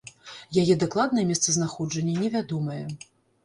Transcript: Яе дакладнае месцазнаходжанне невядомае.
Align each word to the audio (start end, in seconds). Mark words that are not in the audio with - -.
Яе 0.61 0.75
дакладнае 0.83 1.27
месцазнаходжанне 1.33 2.19
невядомае. 2.25 2.83